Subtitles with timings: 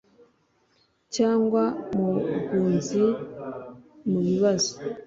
[1.15, 1.63] cyangwa
[1.95, 3.03] mu bwunzi
[4.09, 4.73] mu bibazo